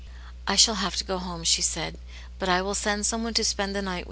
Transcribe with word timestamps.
"I 0.47 0.55
shall 0.55 0.73
have 0.81 0.95
to 0.95 1.03
go 1.03 1.19
home," 1.19 1.43
she 1.43 1.61
said," 1.61 1.99
but 2.39 2.49
I 2.49 2.63
will 2.63 2.73
send 2.73 3.05
some 3.05 3.23
one 3.23 3.35
to 3.35 3.43
spend 3.43 3.75
ttv^ 3.75 3.83
tv\^\. 3.83 3.99